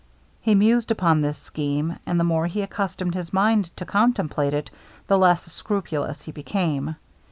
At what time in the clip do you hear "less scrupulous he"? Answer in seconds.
5.15-6.31